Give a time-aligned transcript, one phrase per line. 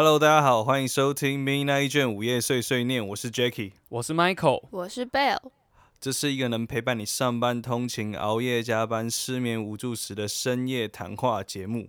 [0.00, 5.50] Hello，大家好，欢迎收听 Midnight 卷午夜碎碎念，我是 Jacky，我是 Michael，我是 Bell。
[5.98, 11.88] 这是一个能陪伴你上班通勤、熬夜加班、失眠无助时的深夜谈话节目。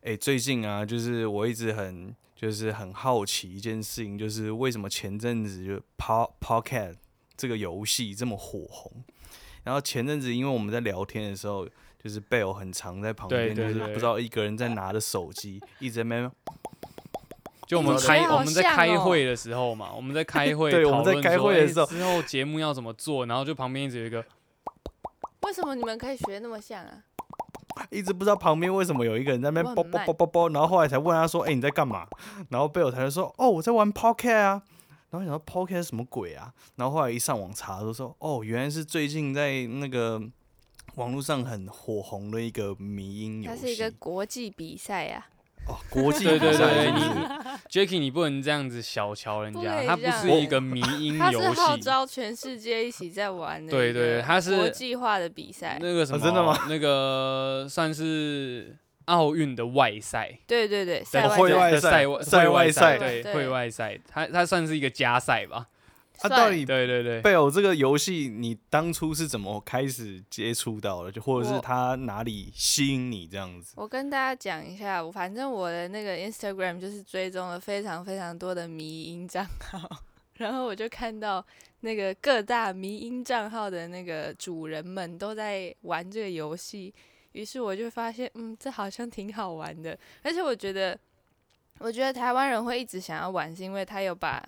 [0.00, 6.94] 哎，最近啊，就是我一直很就是很好奇一件事情，就是为什么前阵子就 Po Podcast
[7.36, 8.90] 这个游戏这么火红？
[9.62, 11.68] 然后前阵子因为我们在聊天的时候，
[12.02, 16.32] 就是 Bell 很常在旁边，就是不知道一个人在拿着手机一直在那边。
[17.66, 24.24] 就我们开我们在开会的时候嘛，我们在开会， 对，我们在开会的时候，之后节目要怎么做，然后就旁边一直有一个，
[25.42, 27.02] 为什么你们可以学那么像啊？
[27.90, 32.06] 一直不知道旁边为什么有一个人在那边啵啵啵啵啵，然后后来才问他说：“哎，你在干嘛？”
[32.48, 34.62] 然后贝尔才就说：“哦，我在玩 Pocket 啊。”
[35.10, 36.52] 然后想说 Pocket 什么鬼啊？
[36.76, 40.20] 然后后来一上网查，都说：“哦，原来是最近在那个
[40.94, 45.26] 网络上很火红的一个迷音游戏。”它是一个国际比赛呀。
[45.68, 47.00] 哦，国际对对对，你
[47.68, 53.70] Jacky，你不能这样子小瞧人家，他不是一个迷 音游戏，他是号召全世界一起在玩的。
[53.70, 55.78] 对对，他是国际化的比赛。
[55.80, 56.24] 那个什么？
[56.24, 56.56] 真的吗？
[56.68, 60.38] 那个算是奥运的外赛。
[60.46, 61.80] 对对对，赛外赛，
[62.22, 65.66] 赛外赛，对，会外赛，它它算是一个加赛吧。
[66.18, 71.12] 他到底对对对，贝偶这个游戏，你当初是怎么开始接触到的？
[71.12, 73.74] 就或者是他哪里吸引你这样子？
[73.76, 79.88] 我跟大家讲一下，反正我的那个 Instagram 就是追踪了非常非常多的迷音账号，
[80.34, 81.44] 然后我就看到
[81.80, 86.94] 那个各大迷音账号的那个主人们都在玩这个游戏，
[87.32, 90.98] 于是我就发现，嗯，这好像挺好玩的，而且我觉得，
[91.78, 94.42] 我觉得台湾人会一直想要玩，是因为他有把。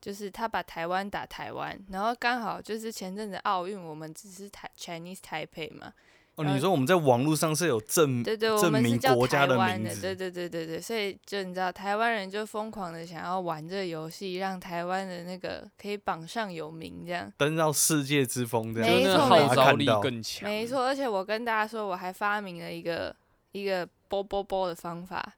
[0.00, 5.92] 就是他把台湾打台湾，然后刚好就是前阵子奥运，我们只是台 Chinese Taipei 嘛。
[6.36, 20.48] 哦，你说我们在网络上是有证对对，证明国家的名字，对对对对对，所以就你知道台湾人就疯狂的想要玩这个游戏，让台湾的那个可以榜上有名，这样登到世界之峰，这样没错，号召力更强。
[20.48, 23.14] 没错，而且我跟大家说，我还发明了一个
[23.52, 25.34] 一个波波波的方法，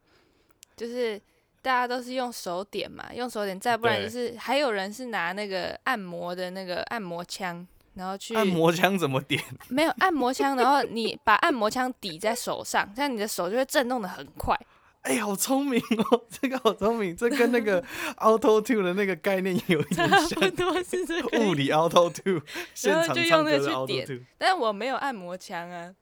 [0.77, 1.21] 就是。
[1.63, 9.43] 大家都是用手点嘛，用手点，再不然就是还有人是拿那个按摩的那个按摩枪，然后去按摩枪怎么点？
[9.71, 14.59] 没有按摩枪，然后你把按摩枪抵在手上，这样你的手就会震动的很快。
[15.03, 15.81] 哎，好聪明
[16.11, 17.83] 哦， 这个好聪明，这跟那个
[18.19, 22.41] Auto Two 的那个概念有一点像，差不多是这个物理 Auto Two，
[22.73, 24.25] 现场唱歌的 Auto Two。
[24.39, 25.93] 但我没有按摩枪啊，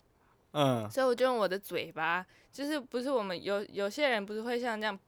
[0.52, 2.26] 嗯，所以我就用我的嘴巴。
[2.52, 4.98] 就是不是我们有有些人不是会像这样，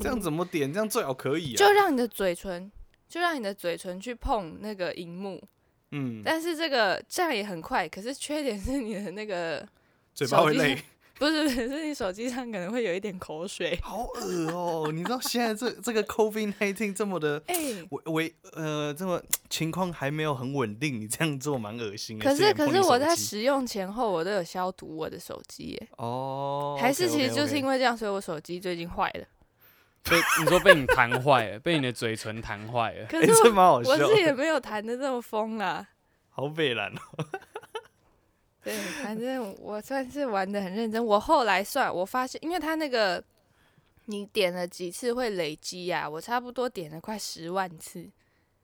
[0.00, 0.72] 这样怎么点？
[0.72, 1.56] 这样最好可以啊。
[1.56, 2.70] 就让你的嘴唇，
[3.08, 5.40] 就让你的嘴唇去碰那个荧幕，
[5.92, 6.20] 嗯。
[6.24, 9.64] 但是这个这样也很快，可是缺点是你的那个
[10.12, 10.82] 嘴巴会累。
[11.20, 14.90] 不是不是，你手机上可能会有一点口水，好恶哦！
[14.90, 17.42] 你知道现在这这个 COVID nineteen 这么的，
[17.90, 22.24] 维维呃，这么情况还没有很稳定，你这样做蛮恶心的。
[22.24, 25.88] 可是可是我在使用前后我都有消毒我的手机耶。
[25.98, 26.78] 哦。
[26.80, 29.24] 还是其实就是因为这样，所以我手机最近坏了。
[30.08, 33.04] 被你说被你弹坏了，被你的嘴唇弹坏了。
[33.04, 35.86] 可是我我是也没有弹的这么疯啊。
[36.30, 37.26] 好北蓝哦。
[38.62, 41.04] 对，反正我算是玩的很认真。
[41.04, 43.22] 我后来算，我发现，因为他那个
[44.06, 48.08] 你点了几次会累积呀，我差不多点了快十万次。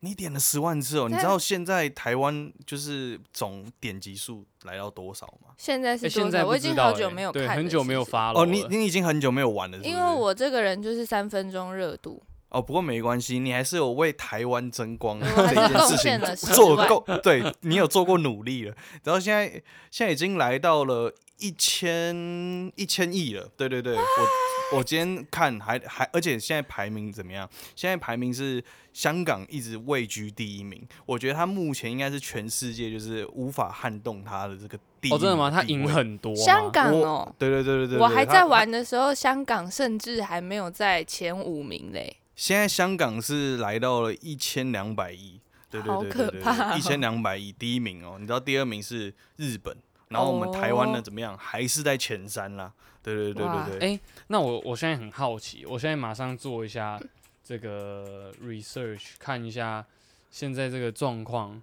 [0.01, 1.09] 你点了十万次哦？
[1.09, 5.55] 你知道现在台湾就是总点击数来到多少吗？
[5.57, 6.47] 现在是多少？
[6.47, 8.41] 我已经好久没有看，很久没有发了。
[8.41, 12.23] 哦，你你已经很久没有玩了，因为我这个人就是三分钟热度。
[12.49, 16.21] 哦，不过没关系，你还是有为台湾争光这件事情
[16.55, 18.75] 做够，对你有做过努力了。
[19.03, 19.49] 然后现在
[19.91, 27.49] 现在已经来到了一千一千亿了，对对对，我我今天看还还，而且现在排名怎么样？
[27.75, 35.13] 现在排名是香港一直位居第一名，我觉得他目前应该是全世界就是无法撼动他的这个第一。
[35.13, 35.51] 哦，真的吗？
[35.51, 36.35] 他赢很多。
[36.37, 42.17] 香港哦，对对对对对，我还在玩的时候，香港甚至还没有在前五名嘞。
[42.37, 45.41] 现在香港是来到了一千两百亿，
[45.71, 49.75] 对对对对对，一千两百亿第一名哦，你知道第二名是日本，
[50.09, 51.37] 然后我们台湾呢怎么样？
[51.37, 52.71] 还是在前三啦，
[53.03, 53.89] 对对对对对。
[53.89, 57.01] 哎，那我我现在很好奇，我现在马上做一下
[57.43, 59.85] 这个 research，看一下
[60.31, 61.63] 现在这个状况，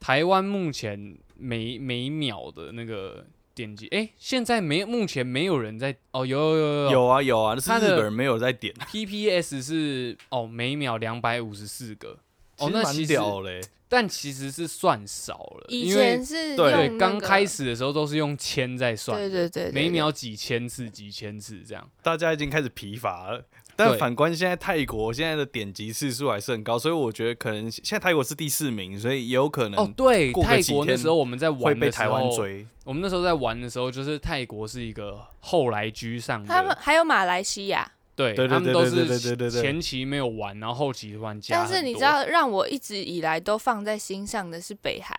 [0.00, 3.26] 台湾目前每每秒的那个。
[3.58, 8.72] 点击哎，现在没目前没有人在哦，有有有有有啊有啊，是日本人没有在点。
[8.92, 12.16] PPS 是哦，每秒两百五十四个，
[12.58, 13.60] 哦，那蛮屌嘞。
[13.90, 21.90] 但其实是算少了，以因为前是对刚开，始的时候都是用千在算的，对对对，对对每秒几千次、几千次这样。
[22.02, 23.42] 大家已经开始疲乏了。
[23.78, 32.66] 但反观现在泰国现在的点击次数还是很高，所以我觉得可能现在泰国是第四名，所以也有可能哦能，对，泰国那时候我们在玩的时被台湾，追。
[32.82, 41.54] 我们那时候在玩的时候，就是泰国是一个后来居上他们，还有马来西亚，对对对他们都对对对是对对对前期没有玩，然后后期突然加。
[41.54, 45.16] 但是你知道让我一直以来都放在心上的是北韩，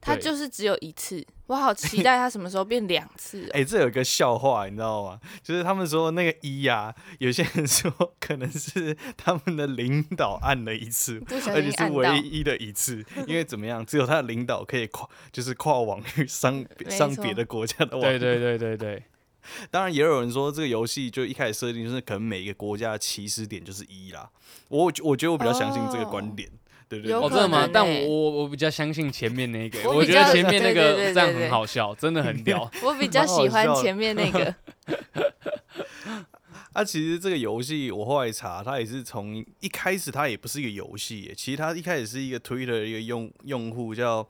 [0.00, 3.50] 它就是只有一次，我好期 待它什么时候变两次哦。
[3.52, 5.20] 哎、这有一个笑话，你知道吗？
[5.42, 7.90] 就是他们说那个一呀、有些人说
[8.20, 18.00] 可能是他们的领导按了一次，而且是唯，一的一次，因为怎么样，只有他的领导可以跨，就是跨网域上上别的国家的网。
[18.00, 19.02] 对对对对对，
[19.70, 24.30] 当然也有人说这个游戏就一开始设定就是可能每一个国家的起始点就是一啦。
[24.68, 26.58] 我我觉得我比较相信这个观点，对
[26.88, 27.72] 对对哦，真的吗能？
[27.72, 32.70] 但欸我我我比较相信前面那个，我觉得前面那个这样很好笑，真的很 屌。
[32.82, 34.54] 我比较喜欢前面那个，
[36.72, 44.26] 啊，其实这个游戏我后来查，它也是从一开始它也不是一个游戏，其实它一开始是一个 Twitter 的一个用用户叫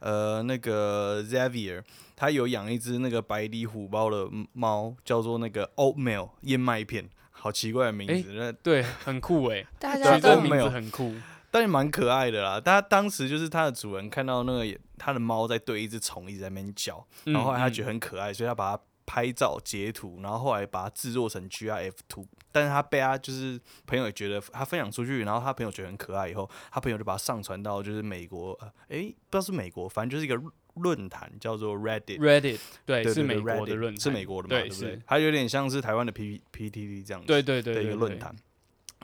[0.00, 1.82] 呃那个 Xavier，
[2.16, 11.14] 他有养一只那个白底虎豹的猫，叫做那个 Oatmeal 燕麦片，好奇怪的名字，那、对，很酷哎，取大家都这个名字很酷。
[11.58, 12.60] 但也蛮可爱的啦。
[12.60, 22.24] 他当时就是他的主人看到那个他的猫在对一只虫一直在那边叫，然后后来他觉得得很可爱，所以他把它拍照截图，然后后来把它制作成 GIF 图。
[22.52, 30.40] 但是他被他就是朋友也觉得他分享出去，然后他朋友觉得很可爱，以后他朋友就把它上传到就是美国，呃，诶，不知道是美国，反正就是一个
[30.74, 35.00] 论坛叫做 Reddit，Reddit 对对对是美国的论坛，是美国的嘛，对对不对？
[35.06, 38.34] 它有点像是台湾的 P P T T 这样子，对对对的对对对一个论坛。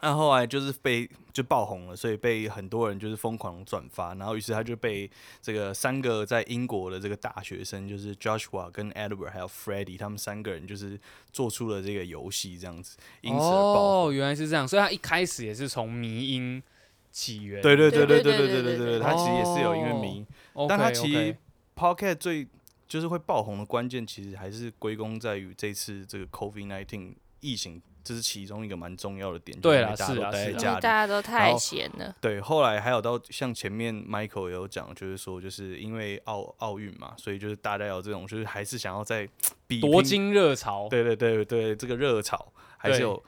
[0.02, 5.11] 那后来就是被就爆红了，所以被很多人就是疯狂转发，然后于是他就被
[5.41, 11.00] 这个三个在英国的这个大学生，就是 Joshua 跟 Edward 还有 Freddie 他们三个人就是
[11.32, 14.08] 做出了这个游戏这样子，因此而爆红。
[14.08, 16.62] 哦，原来是这样，所以他一开始也是从迷音
[17.11, 17.62] 起源。
[17.62, 20.26] 对对对对对对对对对他其实也是有因为哦迷
[20.69, 21.37] 但他其实
[21.76, 22.46] Pocket 最
[22.87, 29.59] 就是会爆红的关键，其实还是归功在于这次这个 COVID nineteen 疫情，这是其中一个蛮重要的点。
[29.61, 32.15] 对啊是因为大家都是啦是啦因为大家都太后闲了。
[32.21, 39.27] 对，后来还有到像前面 Michael 也有讲，就是说，就是因为奥奥运嘛，所以就是大家有这种，就是还是想要在
[39.67, 40.87] 比拼夺金热潮。
[40.89, 43.23] 对对对对，这个热潮还是有，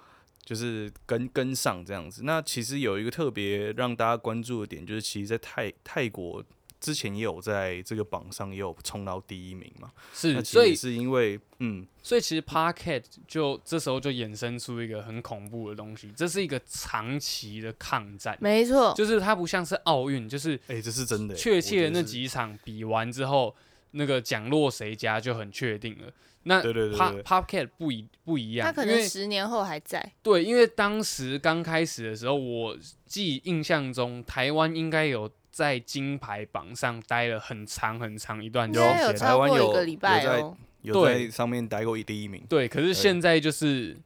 [0.44, 2.23] 就是跟跟上这样子。
[2.25, 6.44] 那其实有一个特别让大家关注的点，就是其实，在泰泰国
[6.86, 9.90] 之前也有在这个榜上也有冲到第一名嘛。
[10.14, 23.56] 是，所以是因为嗯，所以其实 Parket 就这时候就衍生出一个很恐怖的东西，这是一个长期的抗战，没错，就是它不像是奥运，就是哎、这是真的欸、确切的那几场比完之后，
[23.90, 26.12] 那个奖落谁家就很确定了。
[26.48, 30.12] 那对对对 Pa 对 Parket 不一不一样，他可能十年后还在。
[30.22, 40.56] 对，因为当时刚开始的时候，我记印象中台湾应该有在金牌榜上待了很长很长一段有台湾有个礼拜有在哦。
[40.82, 42.44] 有对在上面待过第一名。
[42.46, 43.96] 对，可是现在就是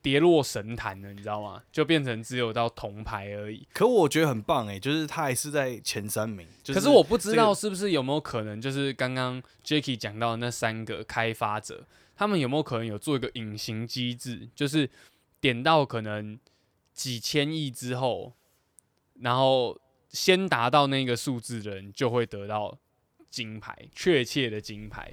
[0.00, 1.60] 跌落神坛了，你知道吗？
[1.72, 3.66] 就变成只有到铜牌而已。
[3.72, 6.46] 可我觉得很棒哎、就是他还是在前三名。
[6.62, 11.84] 就是、可是我不知道是不是有没有可能，就是刚刚 Jacky 讲到的那三个开发者，
[12.14, 14.88] 他们有没有可能有做一个隐形机制，就是
[15.40, 16.38] 点到可能
[16.92, 18.32] 几千亿之后，
[19.18, 19.76] 然后
[20.14, 22.78] 先达到那个数字的人就会得到
[23.28, 25.12] 金牌，确切的金牌。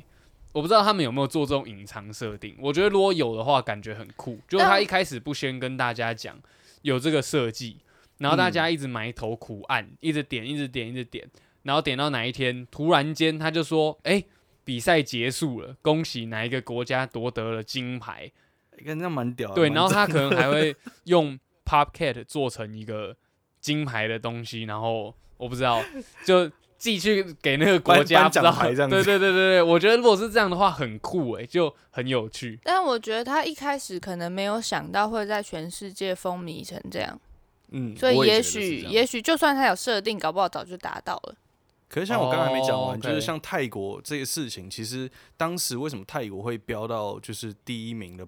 [0.53, 4.39] 我不知道他们有没有做这种隐藏设定，我觉得如果有的话，感觉很酷。
[4.48, 6.39] 就是他一开始不先跟大家讲
[6.84, 7.79] 有这个设计，
[8.20, 11.27] 然后大家一直埋头苦按，一直点，一直点，一直点，
[11.63, 14.24] 然后点到哪一天，突然间他就说：“哎、
[14.63, 18.31] 比赛结束了，恭喜哪一个国家夺得了金牌。
[18.86, 19.55] 跟那蛮屌的。
[19.55, 23.15] 对，然后他可能还会用 Popcat 做成一个
[23.62, 25.82] 金牌的东西，然后我不知道，
[26.25, 28.44] 就寄去给那个国家，颁不知道。
[28.44, 28.96] 奖牌这样子。
[28.96, 32.60] 对对对对对，我觉得如果是这样的话，很酷诶，就很有趣。
[32.63, 37.20] 但我觉得他一开始可能没有想到会在全世界风靡成这样，
[37.70, 41.36] 嗯，所以也许也许就算他有设定，搞不好早就达到了。
[41.88, 48.25] 可是像我刚才没讲完，哦就是像泰国这个事情，其实当时为什么泰国会飙到就是第一名的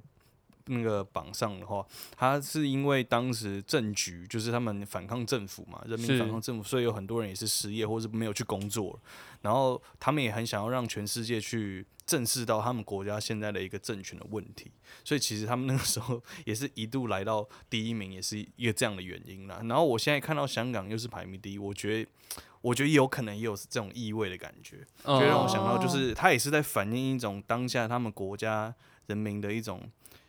[0.65, 8.99] 那个榜上的话，他是因为当时政局就是他们反抗政府嘛，人民反抗政府，所以有很多人也是失业或是没有去工作，
[9.41, 14.71] 然后他们也很想要让全世界去正视到他们国家现在的一个政权的问题，
[15.03, 19.61] 所以其实他们那个时候也是一度来到第一名，也是一个这样的原因啦。
[19.65, 22.09] 然后我现在看到香港又是排名第一，我觉得。
[22.63, 28.73] 我觉得有可能也有这种意味的感觉，嗯就让我想到，就哦是他也是在反映一种当下他们国家
[29.07, 29.81] 人民的一种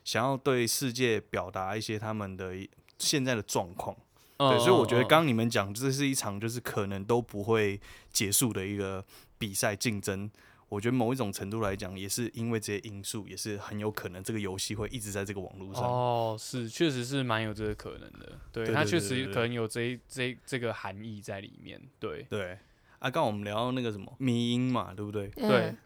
[0.04, 2.54] 想要对世界表达一些他们的
[2.98, 3.96] 现在的状况。
[4.36, 7.80] 嗯对，所以我觉得刚刚你们讲，这是一场就是可能都不会
[8.12, 9.04] 结束的一个
[9.38, 10.28] 比赛竞争。
[10.68, 15.84] 我觉得某一种程度来讲，也是因为这些因素，也是很有可能这个游戏会一直在这个网络上。
[15.84, 18.32] 哦，是，确实是蛮有这个可能的。
[18.50, 21.80] 对，对它确实可能有这这这个含义在里面。
[22.00, 22.58] 对，对，
[22.98, 25.28] 啊，刚刚我们聊到那个什么迷音嘛，对不对？
[25.28, 25.78] 对嗯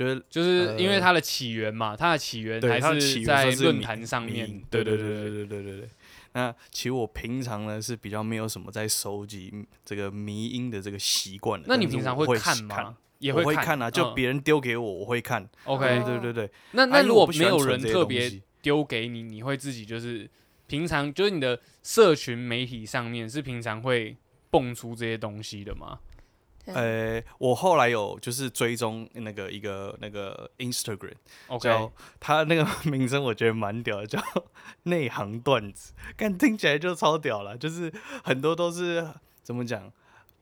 [0.00, 4.62] 就是就是因为呃它的起源嘛，它的起源，还是在论坛上面。
[4.70, 5.88] 对对对对对对对对对。
[6.32, 9.52] 那其实我平常呢是比较没有什么在收集
[9.84, 11.66] 这个迷音的这个习惯的。
[11.68, 12.96] 那你平常会看吗？
[13.18, 15.46] 也会看看啊，就嗯别人丢给我，我会看。
[15.64, 16.50] OK 哦对对对对。
[16.70, 20.26] 那那如果没有人特别丢给你，你会自己就是
[20.66, 24.16] 平常就是你的社群媒体上面是平常会
[24.50, 25.98] 蹦出这些东西的吗？
[26.64, 26.74] 对。
[26.74, 34.22] 呃，我后来有就是追踪那个一个那个 Instagram，OK，叫他那个名称我觉得蛮屌的，叫
[34.84, 39.06] 内行段子，但听起来就超屌了，就是很多都是
[39.42, 39.92] 怎么讲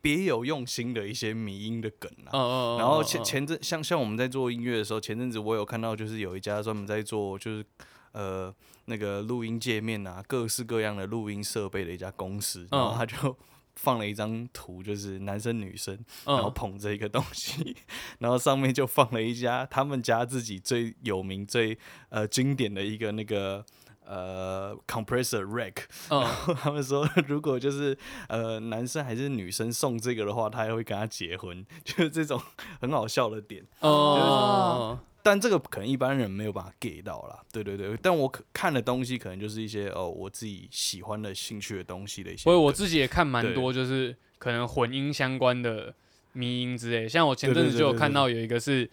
[0.01, 2.77] 别有用心的一些迷音的梗啊。
[2.79, 7.65] 然后前前阵像像我们在做音乐的时候，前阵子我有看到，就是有一家专门在做就是
[8.13, 13.37] 呃那个录音界面啊，各式各样的录音设备的一家公司，然后嗯他就
[13.79, 17.77] 放了一张图，就是男生女生，然后嗯捧着一个东西，
[18.19, 23.65] 然后上面就放了一家他们家自己最有名、最呃经典的一个那个
[24.05, 25.85] 呃 compressor rack。
[26.11, 27.97] 然后他们说，如果就是
[28.29, 32.41] 呃男生还是女生送这个的话，他还会跟他结婚，就是这种
[32.81, 33.65] 很好笑的点。
[33.81, 37.95] 哦，但这个可能一般人没有办法 get 到啦，对对对。
[38.01, 42.45] 但我可看的东西可能就是一些哦我自己喜欢的兴趣的东西的一些梗。
[42.45, 45.95] 所以我自己也看蛮多，就是可能混音相关的
[46.33, 47.07] 迷音之类。
[47.07, 48.89] 像我前阵子就有看到有一个是，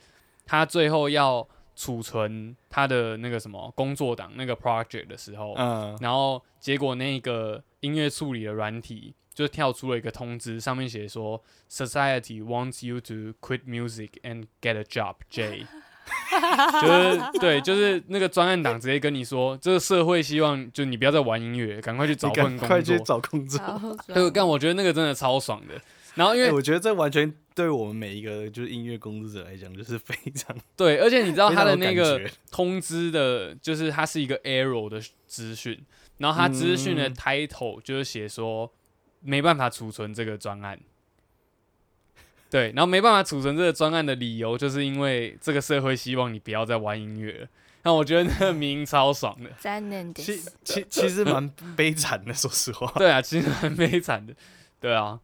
[0.46, 15.66] 他最后要储存他的那个什么工作档那个 project 的时候，嗯然后结果那个音乐处理的软体就跳出了一个通知，上面写说 Society wants you to quit music and get a job, J。
[16.82, 23.06] 就是对，就是那个专案党直接跟你说，这个社会希望就你不要再玩音乐，赶快去找份工赶快去作。
[23.06, 23.60] 找工作。
[24.34, 25.74] 但，我觉得那个真的超爽的。
[26.14, 32.22] 然后因为哎我觉得这完全对我们每一个就是音乐工作者来讲，就是非常对，而且你知道他的那个
[32.52, 35.78] 通知的，就是它是一个 arrow 的资讯，
[36.20, 38.72] 然后他资讯的嗯 title 就是写说
[39.20, 40.80] 没办法储存这个专案。
[42.56, 47.48] 对，然后没办法储存这个专案的理由，就是因为这个社会希望你不要再玩音乐了。
[47.84, 49.52] 那我觉得那个名超爽的。
[50.14, 52.90] 其其其实蛮悲惨的，说实话。
[52.96, 54.34] 对啊，其实蛮悲惨的。
[54.80, 55.20] 对啊，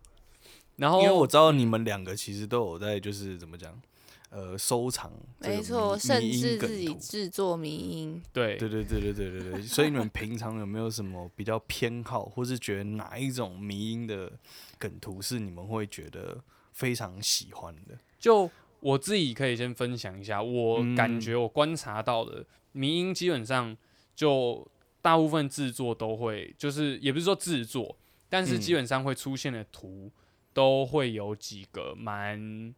[0.76, 3.82] 然后因为我知道你们两个其实都有在，就是怎么讲，
[4.30, 5.10] 呃，收藏。
[5.40, 8.22] 没错，甚至自己制作迷音。
[8.34, 14.30] 对对对对对对对对，所以你们平常有没有什么比较偏好，或是觉得哪一种迷音的
[14.78, 16.38] 梗图是你们会觉得
[16.72, 17.98] 非常喜欢的？
[18.20, 18.50] 就
[18.80, 23.76] 我自己可以先分享一下，我嗯感觉我观察到的迷音基本上
[24.16, 24.68] 就
[25.02, 27.98] 大部分制作都会，就是也不是说制作，
[28.30, 28.60] 但是嗯。
[28.60, 30.12] 基本上会出现的图
[30.54, 32.74] 都会有几个蛮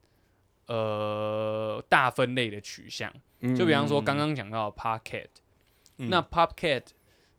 [0.68, 3.14] 呃大分类的取向，
[3.56, 5.28] 就比方说刚刚讲到的 Pocket，、
[5.98, 6.10] 嗯。
[6.10, 6.84] 那 Pocket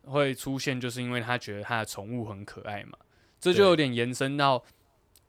[0.04, 2.98] 会出现，就是因为他觉得他的宠物很可爱嘛，
[3.40, 4.62] 这就有点延伸到，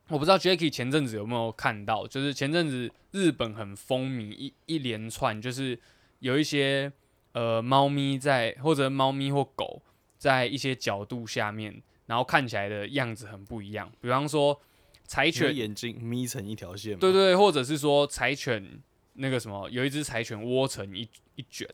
[0.09, 5.79] 我不知道 Jacky 前阵子有没有看到，就是前阵子日本很风靡一一连串，就是
[6.19, 6.91] 有一些
[7.33, 9.81] 呃猫咪在或者猫咪或狗
[10.17, 14.61] 在一些角度下面，然后看起来的样子很不一样，比方说
[15.07, 18.79] 柴犬，眼睛眯成一条线吗，对对，或者是说柴犬
[19.13, 21.67] 那个什么，有一只柴犬窝成一一卷，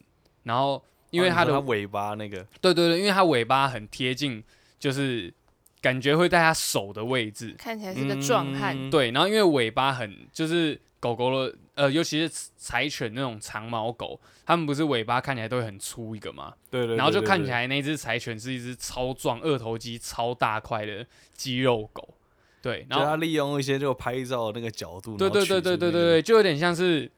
[0.44, 4.42] 然后因为哦它的尾巴那个，对对对，因为它尾巴很贴近，
[4.80, 5.34] 就是
[5.82, 7.56] 感觉会在它手的位置。
[7.58, 22.16] 看起来是个壮汉，嗯对，然后因为尾巴很就是狗狗的呃，尤其是柴犬那种长毛狗，它们不是尾巴看起来都会很粗一个嘛，对对对，然后就看起来那只柴犬是一只超壮、二头肌超大块的肌肉狗。
[22.62, 27.12] 对，然后就他利用一些就拍照那个角度，对对对对对对对，对，就有点像是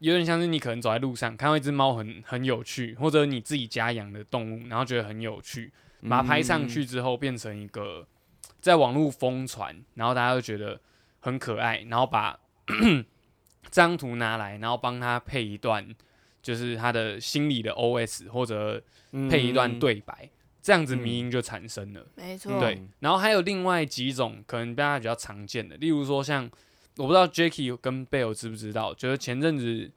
[0.00, 5.70] 有点像是你可能走在路上看到一只猫很很有趣，或者你自己家养的动物，然后觉得很有趣，
[6.08, 8.06] 把它拍上去之后变成一个
[8.60, 10.80] 在网络疯传，然后大家都觉得
[11.20, 13.04] 很可爱，然后把这
[13.70, 15.86] 张图拿来，然后帮他配一段
[16.42, 18.82] 就是他的心里的 OS 或者
[19.28, 20.28] 配一段嗯，对白，
[20.62, 22.06] 这样子迷音就产生了。
[22.16, 26.50] 没错，对，然后还有另外几种可能大家比较常见的，例如说像
[26.96, 29.90] 我不知道 Jacky 跟 Bell 知不知道，就是前阵子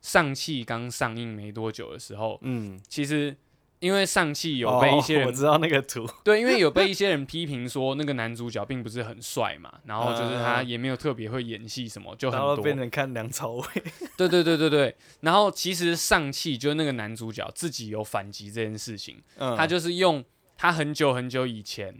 [0.00, 3.36] 上汽刚上映没多久的时候，嗯，其实
[3.80, 12.56] 因为上汽有被一些人、哦我知道那个图， 对，因为有被一些人批评说那个男主角并不是很帅嘛， 然后就是他嗯也没有特别会演戏什么，就很多。
[12.58, 13.64] 变成看梁朝伟，
[14.16, 20.24] 对对对对对，然后其实上汽就是那个男主角自己有反击这件事情，嗯，他就是用
[20.56, 21.94] 他很久很久以前，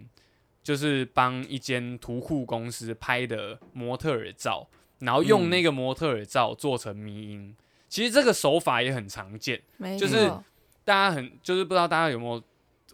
[0.62, 4.66] 就是帮一间图库公司拍的模特儿照，
[5.00, 5.50] 然后用嗯。
[5.50, 7.54] 那个模特儿照做成迷音。
[7.88, 9.62] 其实这个手法也很常见，
[9.98, 10.44] 就是错
[10.86, 12.40] 大家很就是不知道大家有没有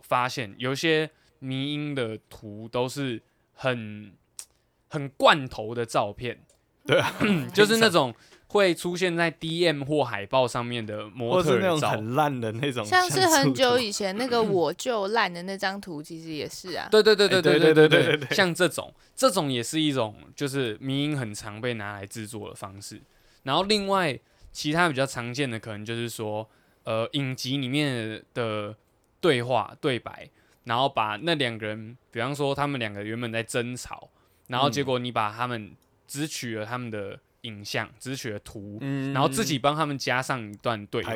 [0.00, 3.22] 发现，有些迷音的图都是
[3.52, 4.14] 很
[4.88, 6.42] 很罐头的照片，
[6.87, 7.14] 对啊，
[7.54, 8.14] 就是那种
[8.46, 11.90] 会出现在 DM 或海报上面的模或是那种特照。
[11.90, 16.88] 很烂的那种，像是很久以以前那个我就烂的那张图，其实也是啊。
[16.90, 23.00] 对对对对哎对对对对对对对像这种，这种也是一种就是迷音很常被拿来制作的方式。
[23.42, 24.18] 然后另外
[24.50, 26.49] 其他比较常见的，可能就是说，
[26.84, 28.74] 呃，影集里面的
[29.20, 30.28] 对话对白，
[30.64, 34.10] 然后把那两个人，比方说他们两个原本在争吵，
[34.48, 35.72] 然后结果你把他们
[36.06, 41.14] 只取了他们的影像，只取了图，嗯然后自己帮他们加上一段对话，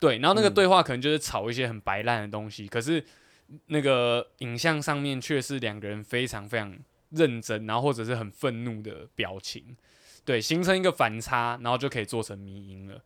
[0.00, 3.04] 对，然后那个嗯对话可能就是吵一些很白烂的东西，可是
[3.66, 6.76] 那个影像上面却是两个人非常非常
[7.10, 9.76] 认真，然后或者是很愤怒的表情，
[10.24, 13.00] 对，形成一个反差，然后就可以做成迷音了。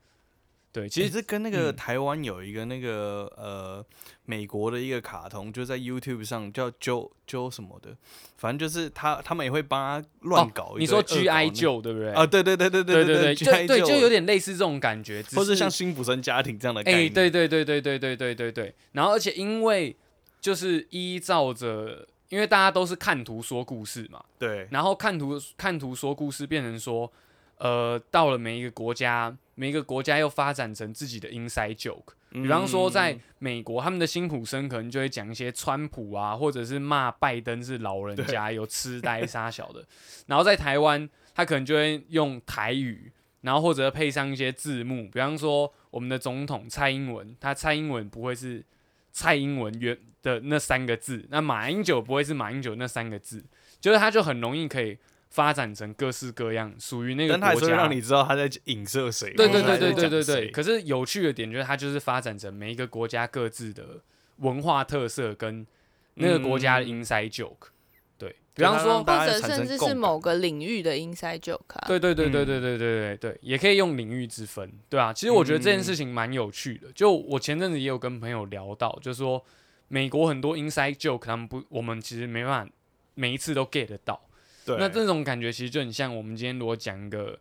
[0.70, 3.84] 对，其实其实跟那个嗯台湾有一个那个呃
[4.26, 7.96] 美国的一个卡通，就在 YouTube 上叫 Joe Joe 什么的，
[8.36, 12.12] 反正就是他他们也会帮他乱哦搞你说 G I Joe 对不对？
[12.12, 18.74] 啊，对对对对对对对，就对，就有点类似这种感觉，只或是是像辛普森家庭这样的概哎、念，对对对对对对对对对。
[18.92, 19.96] 然后而且因为
[20.40, 27.10] 就是依照着，因为大家都是看图说故事嘛，对然后看图看图说故事变成说，
[27.58, 32.12] 呃，到了每一个国家，每一个国家又发展成自己的 inside joke。
[32.30, 39.82] 比方说，在嗯美国，他们的辛普森可能就会讲一些川普啊，或者是骂拜登是老人家有痴呆傻小的。
[40.26, 48.62] 然后在台湾，他可能就会用台语，然后或者配上一些字幕，比方说我们的总统蔡英文，他蔡英文不会是
[49.10, 53.42] 蔡英文原的那三个字，那马英九不会是马英九那三个字，
[53.80, 54.98] 就是他就很容易可以
[55.30, 60.50] 发展成各式各样属于那个但他还国家是会让你知道他在影射谁，对对对对对对对。
[60.50, 64.00] 可是有趣的点就是，它就是发展成每一个国家各自的
[64.38, 65.66] 文化特色跟
[66.14, 67.68] 那个国家的嗯 inside joke。
[68.16, 71.84] 对，比方说，或者甚至是某个领域的 inside joke 啊。
[71.86, 75.12] 对对对对嗯对对对对对，也可以用领域之分，对啊。
[75.12, 76.90] 其实我觉得这件嗯事情蛮有趣的。
[76.92, 79.44] 就我前阵子也有跟朋友聊到，就说
[79.88, 82.72] 美国很多 inside joke，他们不，我们其实没办法
[83.14, 84.20] 每一次都 get 得到。
[84.68, 87.38] 对，那这种感觉其实就很像我们今天如果讲一个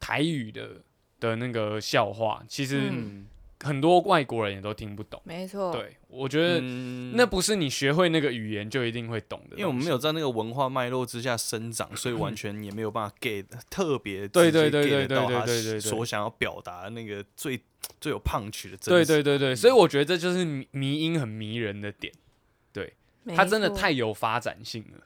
[0.00, 0.82] 台语的
[1.20, 3.26] 的那个笑话，其实嗯，
[3.60, 5.20] 很多外国人也都听不懂。
[5.24, 5.72] 没错。
[5.72, 17.60] 对，我觉得嗯那不是你学会那个语言就一定会懂的，因为我们没有在那个文化脉络之下生长，所以完全也没有办法 get 特别对对对 get 对对到他对对对所想要表达的那个最
[18.00, 22.12] 最有 punch 的真对对对对，所以我觉得这就是迷迷音很迷人的点，
[22.72, 22.94] 对
[23.34, 25.04] 它真的太有发展性了。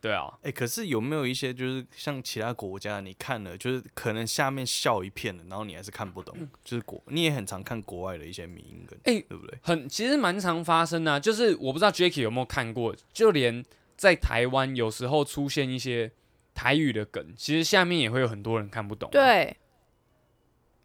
[0.00, 6.34] 对啊，哎、可是有没有一些就是像其他国家，你看了就是可能下面笑一片的，然后你还是看不懂，
[6.64, 9.58] 就是国你也很常看国外的一些迷音梗，哎对不对？
[9.62, 13.62] 很其实蛮常发生的啊、就是我不知道 Jacky 有没有看过，就连
[13.96, 16.10] 在台湾有时候出现一些
[16.54, 19.56] 台语的梗，其实下面也会有很多人看不懂、，啊对，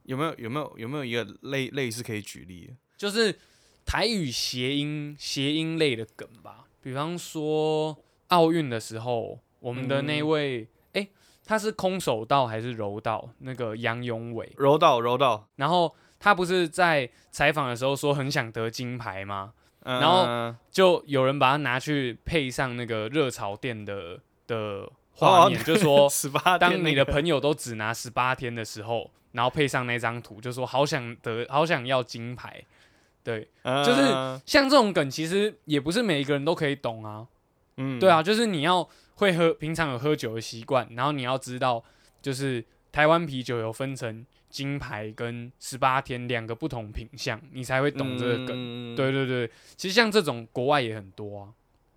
[0.04, 2.74] 有没有有没有有没有一个类类似可以举例的？
[2.98, 3.40] 就是
[3.86, 7.98] 台语谐音谐音类的梗吧，比方说
[8.28, 11.08] 奥运的时候，我们的那嗯位哎、
[11.46, 13.30] 他是空手道还是柔道？
[13.40, 19.54] 那个杨永伟，柔道柔道，然后他不是在采访的时候说很想得金牌吗？
[19.84, 32.64] 然然后就有人把它拿去配上那个热潮店的的画面，就说 十八，当你的朋友都只拿十八天的时候，然后配上那张图，就说好想得，好想要金牌。
[33.24, 37.28] 对，就是嗯像这种梗，其实也不是每一个人都可以懂啊。
[37.78, 41.84] 嗯对啊，，就是你要会喝，平常有喝酒的习惯，然后你要知道，
[42.22, 48.48] 就是台湾啤酒有分成金牌跟十八天两个不同品相，你才会懂这个梗。
[48.48, 51.50] 梗对，对对，其实像这种国外也很多啊。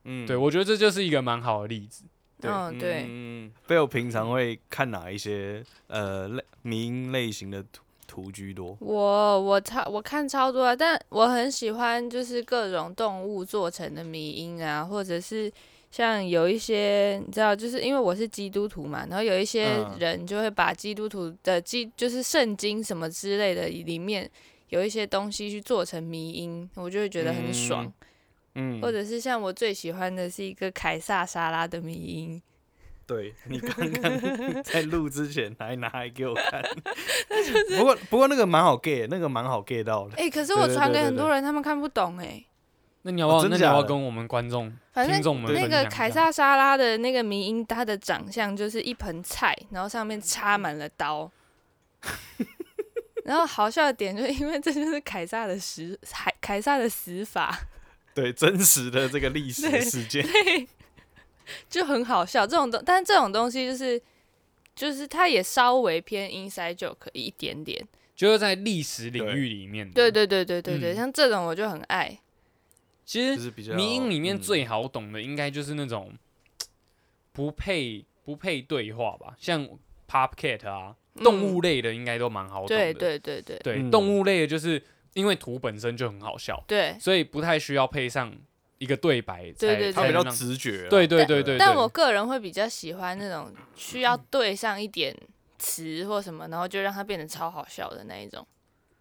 [0.04, 2.04] 嗯对，我觉得这就是一个蛮好的例子。
[2.40, 7.82] 对嗯，对，嗯，贝尔平常会看哪一些呃类迷因类型的图
[8.22, 8.76] 图居多？
[8.80, 15.50] 我我超我看超多啊，但我很喜欢就是各种动物做成的迷音啊，或者是
[15.90, 24.28] 像有一些你知道，就是因为我是基督徒嘛，然后有一些嗯人就会把基督徒的基就是圣经什么之类的里面
[24.70, 27.90] 有一些东西去做成迷音，我就会觉得很爽。
[28.54, 32.42] 嗯，或者是像我最喜欢的是一个凯撒沙拉的迷音，
[33.08, 34.22] 对 你刚刚
[34.62, 36.62] 在录之前还拿来给我看，
[37.78, 40.16] 不过不过那个蛮好 get，那个蛮好 get 到的。
[40.16, 42.44] 哎、可是我传给很多人，他们看不懂哎、
[43.02, 43.48] 那你要不要？
[43.48, 51.30] 那你要跟我们观众、反正听众们那个凯撒沙拉的那个迷音，他的长相就是一盆菜，然后上面插满了刀。
[53.24, 57.58] 然后好笑的点就是因为这就是凯撒的死，凯凯撒的死法，
[58.14, 60.22] 对真实的这个历史事件，
[61.68, 62.46] 就很好笑。
[62.46, 64.00] 这种东，但是这种东西就是
[64.74, 67.86] 就是它也稍微偏 inside joke 一点点。
[68.14, 69.94] 就是在历史领域里面的。
[69.94, 72.18] 对对对对对对，嗯像这种我就很爱。
[73.04, 76.12] 其实迷音里面嗯最好懂的，应该就是那种
[77.32, 79.66] 不配不配对话吧，像
[80.06, 82.92] Pop Cat 啊，动物类的应该都蛮好懂的。
[82.92, 84.82] 对对对对对嗯动物类的就是
[85.14, 86.96] 因为图本身就很好笑，对。
[87.00, 88.36] 所以不太需要配上
[88.78, 90.88] 一个对白才，对对它比较直觉啦。
[90.88, 91.56] 对对对对。
[91.56, 95.16] 对但我个人会比较喜欢那种需要对上一点
[95.58, 98.46] 词或什么，然后就让它变得超好笑的那一种。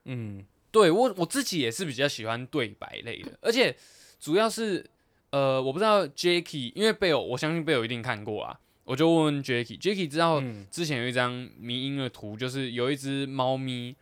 [0.06, 3.76] 嗯对我我自己也是比较喜欢对白类的，而且
[4.20, 4.86] 主要是
[5.32, 13.96] 呃，我不知道 Jacky，因为贝尔，我相信贝尔一定看过啊，我就问问 Jacky，Jacky 知道嗯之前有一张迷音的图，就是有一只猫咪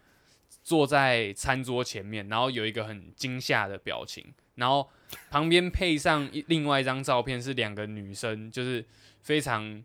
[0.64, 4.90] 坐在餐桌前面，然后有一个很惊吓的表情，然后
[5.30, 8.86] 旁边配上一另外一张照片是两个女生，就是
[9.22, 9.84] 非常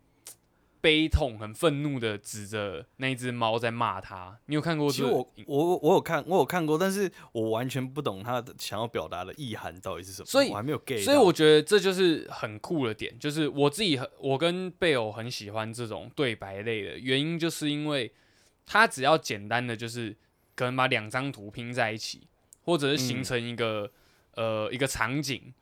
[0.80, 4.38] 悲痛、很愤怒的指着那一只猫在骂它。
[4.46, 5.08] 你有看过这个？
[5.36, 11.04] 其实我我我有看我有看过，但是我完全不懂他的想要表达的意涵到底是什么，所以我还没有 get。
[11.04, 18.10] 所以我觉得这就是很酷的点，就是我自己很，我跟贝欧很喜欢这种对白类的原因，就是因为
[18.64, 20.16] 他只要简单的就是
[20.54, 22.22] 可能把两张图拼在一起，
[22.62, 23.90] 或者是形嗯成一个、
[24.40, 25.52] 呃一个场景，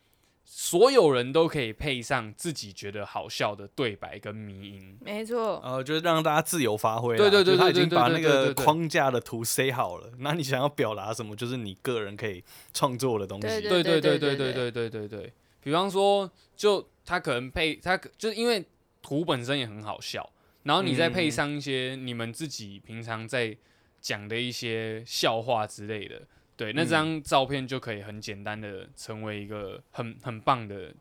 [0.44, 4.96] 所有人都可以配上自己觉得好笑的对白跟迷音。
[5.00, 7.18] 没错，呃，就是让大家自由发挥啦。
[7.18, 13.48] 对对对就是他已对对经把那个框架的图塞好了，那你想要表达什么，就是你个人可以创作的东西。
[13.48, 18.64] 对对对对对对对对对比方说，就他可能配他就是因为
[19.02, 20.28] 图本身也很好笑，
[20.62, 23.56] 然后你再配嗯上一些你们自己平常在
[24.00, 26.22] 讲的一些笑话之类的，
[26.58, 30.92] 对，那嗯张照片就可以很简单的成为一个很很棒的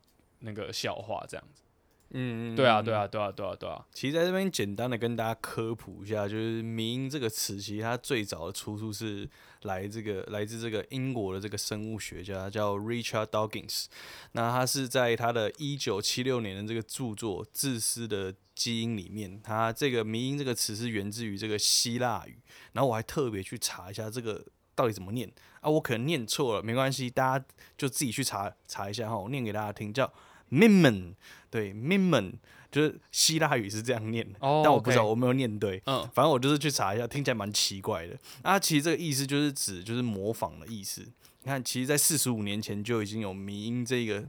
[0.41, 1.63] 那个笑话，这样子。
[2.11, 3.85] 嗯，嗯对啊，嗯对啊，对啊，对啊，对啊。
[3.91, 9.27] 其实在这边简单的跟大家科普一下，就是“迷音”这个词，其实它最早的出处是
[9.63, 13.87] 来这个来自这个英国的这个生物学家叫 Richard Dawkins。
[14.33, 22.37] 那他是在他的一九七六年的这个著作《自私的基因》里面，他这个“迷音”这个词是源自于这个希腊语。
[22.71, 24.45] 然后我还特别去查一下这个
[24.77, 30.13] 到底怎么念啊，我可能念错了，没关系，大家就自己去查查一下哈，我念给大家听，叫
[30.51, 31.15] Mimon。
[31.49, 32.33] 对，Mimon
[32.69, 35.81] 就是希腊语是这样念的，哦但我不知道我没有念对。
[35.85, 38.15] 嗯，反正我就是去查一下，听起来蛮奇怪的。
[38.43, 41.01] 啊，其实这个意思就是指就是模仿的意思。
[41.01, 44.23] 你看，其实，在四十五年前就已经有迷音这个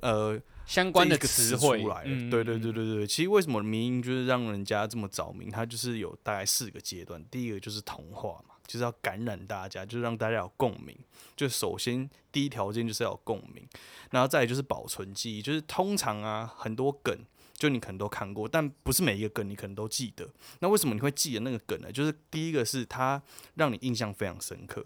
[0.00, 2.04] 呃相关的词汇出来了。
[2.04, 5.50] 嗯，对对嗯对对对，其实为什么迷音就是让人家这么着迷？
[5.50, 7.24] 它就是有大概四个阶段。
[7.30, 10.96] 第一个就是同化嘛，就是要感染大家，就是让大家有共鸣。
[11.34, 13.66] 就首先第一条件就是要有共鸣，
[14.10, 17.18] 然后再来就是保存记忆，就是通常啊很多梗。
[17.54, 20.26] 就你可能都看过，但不是每一个梗你可能都记得。
[20.60, 21.92] 那为什么你会记得那个梗呢？
[21.92, 23.22] 就是第一个是它
[23.56, 24.82] 让你印象非常深刻，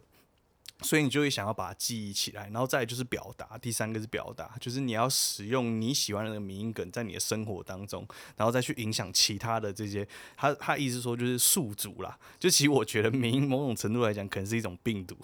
[0.83, 8.07] 所以你就会想要把它记忆起来，然后再来就是表达，第三个是表达，就是你要使用你喜欢的那个迷音梗在你的生活当中，
[8.37, 10.07] 然后再去影响其他的这些。
[10.37, 15.17] 他他意思说就是宿主啦，就其实我觉得迷音某种程度来讲可能是一种病毒，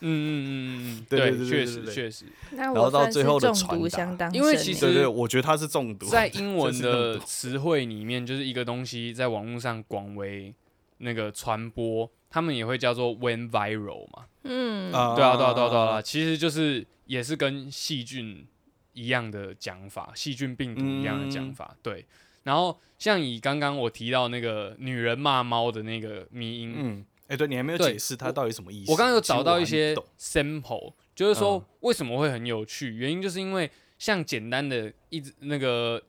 [0.00, 1.84] 嗯嗯嗯嗯，对对对对确对对。
[1.84, 10.54] 实确实，那然后我算是到最后的中毒传达相当因为其实对对，我觉得它是中毒，在英 文的词汇里面，就是一个东西在网络上广为
[11.02, 14.26] 那个传播，他们也会叫做 went viral 嘛。
[14.44, 18.46] 嗯，啊对啊，对啊，对啊，对啊，其实就是也是跟细菌
[18.92, 21.76] 一样的讲法，细菌病毒一样的讲法。
[21.82, 22.06] 对，
[22.44, 28.90] 然后像以刚刚我提到那个女人骂猫的那个迷音，嗯，哎、对你还没有解释它到底什么意思。
[28.90, 36.02] 我刚刚有找到一些还不懂 sample，就是说嗯为什么会很有趣，原因就是因为像简单的一只那个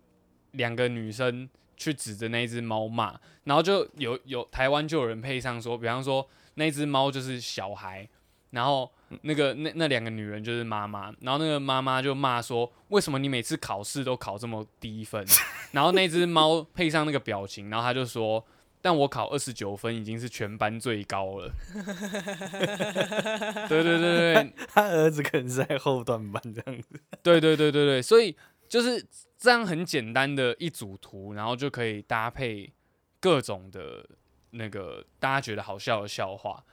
[0.52, 8.08] 两个女生去指着那只猫骂，然后就有有台湾就有人配上说，比方说那只猫就是小孩，
[8.52, 15.26] 然后那个那那两个女人就是妈妈，然后那个妈妈就骂说，为什么你每次考试都考这么低分？
[15.72, 18.46] 然后那只猫配上那个表情，然后他就说。
[18.86, 21.50] 但我考二十九分已经是全班最高了。
[23.70, 27.00] 对对对对 他儿子可能是在后段班这样子。
[27.22, 28.36] 对对对对对，所以
[28.74, 29.06] 就是
[29.38, 32.74] 这样很简单的一组图，然后就可以搭配
[33.20, 34.04] 各种的
[34.50, 36.66] 那个大家觉得好笑的笑话，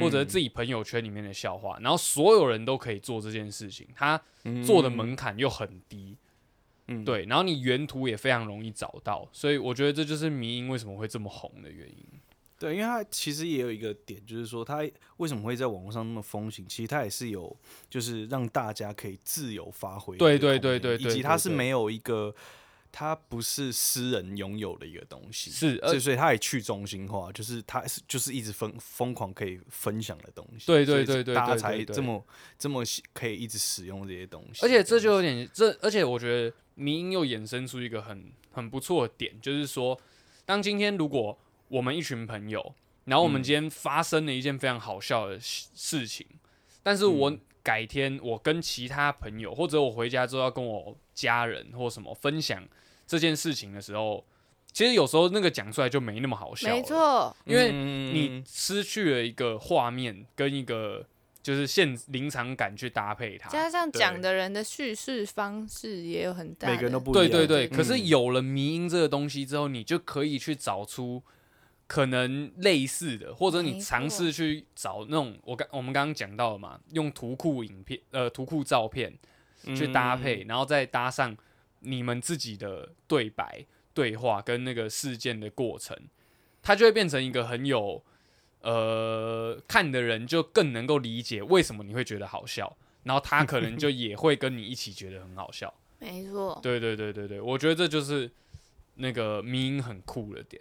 [0.00, 4.20] 或者自己己朋友圈里面的笑话，然后所有人都可以做这件事情，他
[4.64, 6.16] 做的门槛又很低，
[6.88, 12.04] 嗯，对，然后你原图也非常容易找到，所以我觉得这就是迷音为什么会这么红的原因。
[12.58, 14.88] 对，因为它其实也有一个点，就是说它
[15.18, 17.56] 为什么会在网络上那么风行，其实它也是有
[17.88, 22.34] 就是让大家可以自由发挥的对对对对对以及它是没有一个。
[22.98, 32.24] 它不是私人拥有的一个东西，是呃所以所以它也去中心化，就是它是就是一直疯疯狂可以分享的东西，对对对对大家才这么
[32.58, 40.00] 这么喜可以一直使用这些东西，而且这就有点这，而且我觉得迷音又衍生出一个很很不错的点，就是说，
[40.46, 41.38] 当今天如果
[41.68, 42.74] 我们一群朋友，
[43.04, 43.42] 然后我们嗯。
[43.42, 46.26] 今天发生了一件非常好笑的事事情，
[46.82, 47.40] 但是我嗯。
[47.66, 52.62] 改天我跟其他朋友，或者我回家之后要跟我家人或什么分享
[53.08, 54.24] 这件事情的时候，
[54.72, 61.04] 其实有时候那个讲出来就没那么好笑，没错，因为嗯你失去了一个画面跟一个
[61.42, 71.20] 就是现临场感去搭配它，加上讲的人的叙事方式也有很大的，每个人都不一样，对对对，可是嗯有了迷音这个东西之后，你就可以去找出
[71.86, 79.16] 可能类似的，或者你尝试去找那种我刚我们刚刚讲到的嘛，用图库影片呃图库照片
[79.76, 81.36] 去搭配，嗯然后再搭上
[81.80, 85.96] 你们自己的对白、对话跟那个事件的过程，
[86.62, 88.02] 它就会变成一个很有
[88.62, 95.72] 呃看的人就更能够理解为什么你会觉得好笑，然后他可能就也会跟你一起觉得很好笑。
[96.00, 98.30] 没错，对对对对对，我觉得这就是
[98.96, 100.60] 那个迷音很酷的点。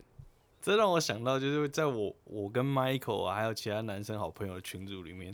[0.65, 5.31] 这让我想到，就是在我我跟 Michael 啊，还有其他男生好朋友的群组里面，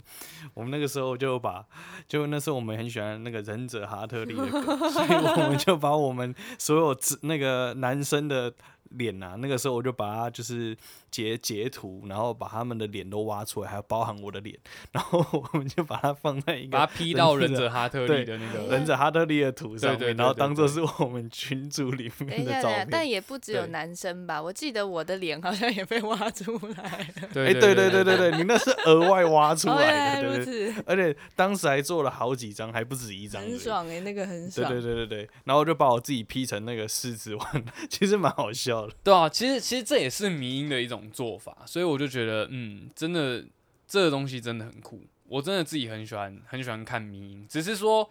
[0.52, 1.64] 我们那个时候就把，
[2.06, 8.52] 就那时候我们很喜欢那个忍者哈特利的歌， 所以我们就把我们所有自那个男生的
[8.90, 10.76] 脸啊，那个时候我就把它就是
[11.10, 14.58] 截截图，然后把他们的脸都挖出来，还有包含我的脸，
[14.92, 22.88] 然后我们就把它放在一个把它 P 到忍忍者者哈特利的那个，忍者哈特利的图上面，对对对然后当做是我们群组里等一下，等一下，面的照片。
[22.90, 24.42] 但也不只有男生吧？
[24.42, 27.28] 我记得我的脸好像也被挖出来了。
[27.32, 30.82] 对哎、对对对对对对，你那是额外挖出来的， 对不对对。
[30.86, 33.40] 而且当时还做了好几张，还不止一张。
[33.40, 33.58] 很。
[33.62, 34.70] 爽哎，那个很对爽。
[34.70, 38.94] 对对对对，然后我就把我自己 P 成那个狮子王， 其实蛮好笑的。
[39.04, 43.44] 对啊，其实其实这也是迷音的一种做法，所以我就觉得，嗯，真的
[43.86, 48.08] 这个东西真的很酷，我真的自己很喜欢很喜欢看迷音，只是说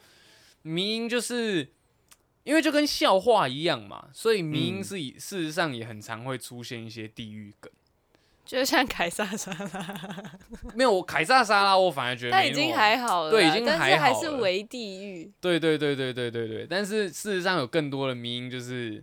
[0.61, 1.67] 迷音就是
[2.43, 7.71] 因为就跟笑话一样嘛，所以迷音嗯是以、事实上也很常会出现一些地域梗。
[8.43, 10.33] 就像凯撒沙拉，
[10.75, 15.31] 没有，我凯撒沙拉我反而觉得那已经还好了，对已经但是还还好了是为地狱。
[15.39, 19.01] 对对对对对对对，但是事实上有更多的迷音，就是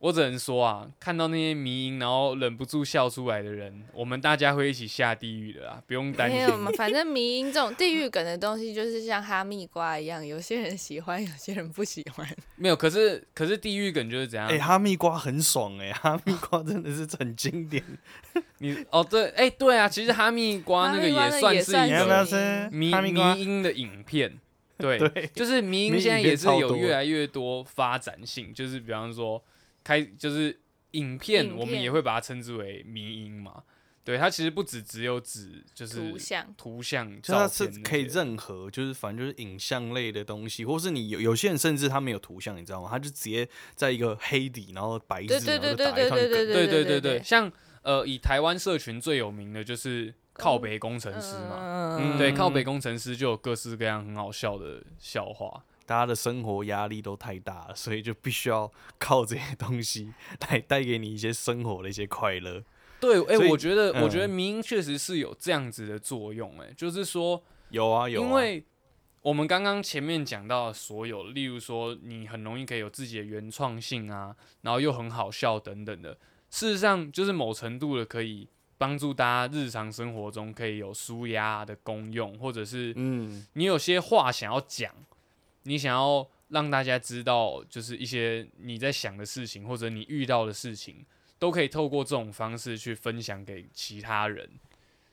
[0.00, 6.44] 我只能说啊，看到那些迷音，然后忍不住笑出来的人，我们大家会一起下地狱的啦，不用担心没。
[6.44, 12.24] 有嘛，反正迷音这种地狱梗的东西，就是像哈密瓜一样，有些人喜欢，有些人不喜欢。
[12.54, 14.48] 没有，可是可是地狱梗就是怎样？
[14.48, 17.82] 哎、哈密瓜很爽哎、哈密瓜真的是很经典。
[18.58, 23.34] 你哦对，哎、对啊，其实哈密瓜那个也算是你要不要个迷哈密瓜？
[23.34, 24.38] 迷音的影片。
[24.78, 29.42] 对， 对，就是迷音现在也是有越来越多发展性，就是比方说
[29.84, 30.58] 开就是
[30.92, 33.62] 影片，我们也片会把它称之为迷音嘛。
[34.04, 42.88] 对，它其实不只只有指就是图像图像、就照它是可以任何，就是反正就是影像类的东西，或是你有有些人甚至他没有图像，你知道吗？
[42.90, 46.30] 他就直接在一个黑底，然后白字，对对对然后就打对一段梗。
[46.30, 51.98] 对对对对对对，像呃，以台湾社群最有名的就是靠北工程师嘛。
[52.00, 55.62] 嗯对，嗯靠北工程师就有各式各样很好笑的笑话。
[55.88, 60.12] 大家的生活压力都太大了，所以就必须要靠这些东西
[60.50, 62.62] 来带给你一些生活的一些快乐。
[63.00, 68.62] 对，哎、我觉得，我觉得嗯迷音确实是有这样子的作用、哎，就是说，有啊有啊，因为
[69.22, 76.18] 我们刚刚前面讲到的所有，例如说你很容易可以有自己的原创性啊，然后又很好笑等等的，
[76.50, 78.46] 事实上就是某程度的可以
[78.76, 84.92] 帮助大家日常生活中可以有舒压的功用，或者是嗯，你有些话想要讲，
[85.68, 91.04] 你想要让大家知道，就是一些你在想的事情，或者你遇到的事情，
[91.38, 94.50] 都可以透过这种方式去分享给其他人。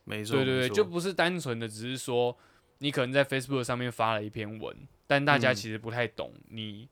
[0.06, 2.38] 没错，对对对，就不是单纯的只是说
[2.78, 6.88] 你可能在 Facebook 上面发了一篇文，但大家嗯其实不太懂你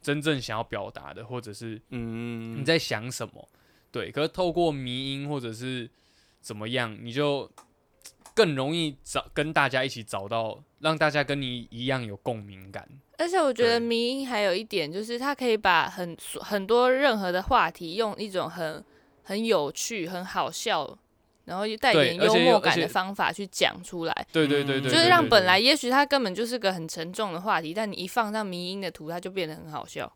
[0.00, 3.48] 真正想要表达的，或者是嗯，你在想什么。
[3.90, 5.90] 对，可是透过迷音或者是
[6.40, 7.50] 怎么样，你就
[8.34, 12.86] 更容易找跟大家一起找到，让大家跟你一样有共鸣感。
[13.18, 18.82] 而且我觉得对迷音还有一点就是，它可以把很很多任何的话题用一种很
[19.24, 20.96] 很有趣、很好笑，
[21.44, 30.10] 然后又带点幽默感的方法去讲出来，对对对对，就是对对对让本来也许它根本就是个很沉重的话题，但你一放上迷音的图，它就变得很好笑。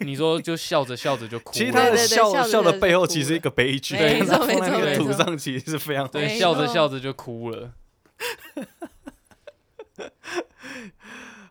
[0.00, 7.72] 你说就笑着笑着就哭，其实他的对对对笑笑的背后其实一个悲剧，没但他错放在那个没错图上其实是非常对没笑着错笑着就哭了。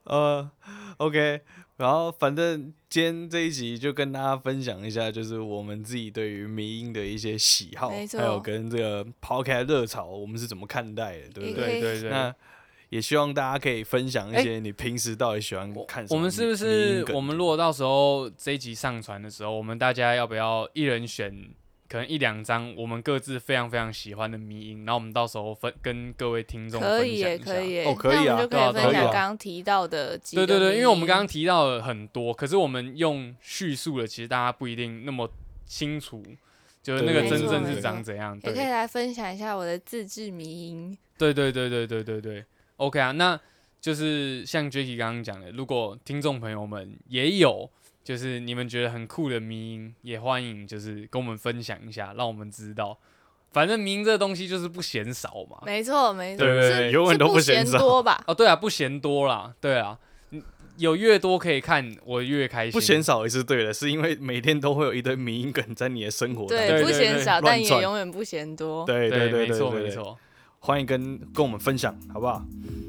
[0.03, 0.49] 呃
[0.97, 1.41] ，OK，
[1.77, 11.79] 然后反正今天这一集就跟大家分享一下，就是我们自己对于迷音的一些喜好，还有跟这个抛开热潮我们是怎么看待的，对不对？
[11.79, 12.09] 对对对。
[12.09, 12.35] 那
[12.89, 16.15] 也希望大家可以分享一哎些你平时到底喜欢看什么迷。
[16.15, 21.33] 我们是不是我们如果到时候这一集上传的时候，我们大家要不要一人选
[21.93, 27.53] 可能一两张我们各自非常非常喜欢的迷音，然后我们到时候分跟各位听众可以耶，分享一下。
[27.53, 35.29] 可以耶，哦可以啊那我们就可以分享刚刚提到的几个对对对，因为我们迷刚刚提到了很多，可是我们用叙述的，其实大家不一定那么
[35.67, 36.23] 清楚，
[36.81, 38.35] 就是那个真正是没错没错长怎样。
[38.37, 40.97] 也可以对，来分享一下我的自制迷音。
[41.15, 42.43] 对对对对对对对
[42.77, 43.39] ，OK 啊，那
[43.79, 47.69] 就是像 Jacky 刚刚讲的，如果听众朋友们也有，
[48.03, 52.97] 就是你们觉得很酷的迷音，也欢迎就是跟我们分享一下，让我们知道。
[53.51, 55.59] 反正迷音这东西就是不嫌少嘛。
[55.65, 58.23] 没错没错，对对永远都不不嫌少多吧？
[58.27, 59.97] 哦，对啊，不嫌多啦，对啊，
[60.31, 60.41] 嗯
[60.77, 62.71] 有越多可以看，我越开心。
[62.71, 68.83] 不嫌少也是对的，是因为每天都会有一堆迷音梗在你的生活对，不嫌少，但也永远不嫌多。
[68.85, 70.17] 对对对没错没错。
[70.65, 72.41] 欢迎跟跟我们分享，好不好？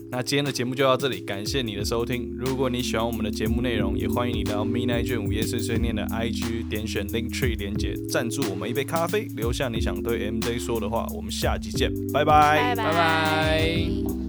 [0.09, 2.33] 那今天的节目就到这里，感谢你的收听。
[2.39, 11.05] 如果你喜欢我们的节目内容，也欢迎你到 Midnight 卷午夜碎碎念的 IG 点选 Link Tree 连接，赞助我们一杯咖啡，留下你想对 MJ 说的话。
[11.17, 14.24] 我们下集见，拜拜拜拜拜